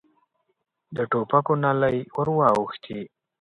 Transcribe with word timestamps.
د 0.95 0.97
ټوپکو 1.11 1.53
نلۍ 1.63 1.97
ور 2.15 2.27
واوښتې. 2.37 2.99